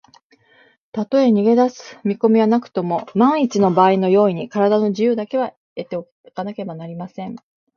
[0.93, 7.35] たとえ逃げだす見こみはなくとも、まんいちのばあいの用意に、からだの自由だけは得ておかねばなりません。